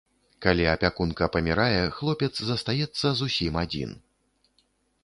Калі 0.45 0.63
апякунка 0.71 1.27
памірае, 1.35 1.83
хлопец 1.99 2.33
застаецца 2.53 3.07
зусім 3.21 3.53
адзін. 3.67 3.89